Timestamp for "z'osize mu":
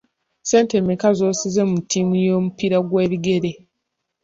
1.17-1.77